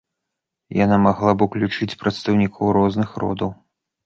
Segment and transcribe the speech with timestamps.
[0.77, 3.55] Яна магла ўключаць прадстаўнікоў розных родаў.